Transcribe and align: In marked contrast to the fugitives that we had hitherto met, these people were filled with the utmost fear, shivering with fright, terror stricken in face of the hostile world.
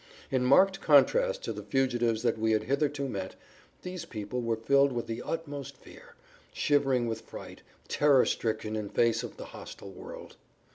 In 0.31 0.43
marked 0.43 0.81
contrast 0.81 1.43
to 1.43 1.53
the 1.53 1.61
fugitives 1.61 2.23
that 2.23 2.39
we 2.39 2.53
had 2.53 2.63
hitherto 2.63 3.07
met, 3.07 3.35
these 3.83 4.03
people 4.03 4.41
were 4.41 4.55
filled 4.55 4.91
with 4.91 5.05
the 5.05 5.21
utmost 5.21 5.77
fear, 5.77 6.15
shivering 6.51 7.05
with 7.05 7.21
fright, 7.21 7.61
terror 7.87 8.25
stricken 8.25 8.75
in 8.75 8.89
face 8.89 9.21
of 9.21 9.37
the 9.37 9.45
hostile 9.45 9.91
world. 9.91 10.37